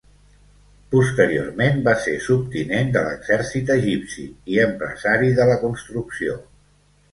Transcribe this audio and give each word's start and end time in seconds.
Posteriorment 0.93 1.77
va 1.87 1.93
ser 2.05 2.13
subtinent 2.29 2.89
de 2.97 3.05
l'exèrcit 3.09 3.71
egipci 3.77 4.27
i 4.57 4.61
empresari 4.65 5.33
de 5.43 5.49
la 5.53 5.61
construcció. 5.69 6.43